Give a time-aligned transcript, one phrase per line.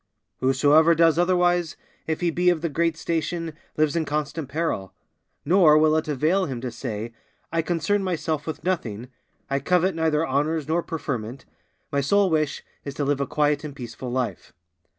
[0.39, 4.95] Whosoever does otherwise, if he be of great station, lives in constant peril;
[5.45, 7.13] nor will it avail him to say,
[7.51, 9.09] "I concern myself with nothing;
[9.47, 11.45] I covet neither honours nor preferment;
[11.91, 14.53] my sole wish is to live a quiet and peaceful life."